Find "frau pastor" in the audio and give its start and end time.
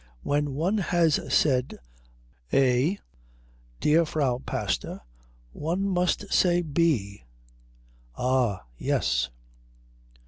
4.03-5.01